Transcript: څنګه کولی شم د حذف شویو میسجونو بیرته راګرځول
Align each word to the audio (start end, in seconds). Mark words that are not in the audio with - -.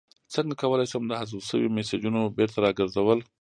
څنګه 0.33 0.53
کولی 0.61 0.85
شم 0.91 1.03
د 1.07 1.13
حذف 1.19 1.41
شویو 1.49 1.73
میسجونو 1.75 2.21
بیرته 2.37 2.57
راګرځول 2.65 3.19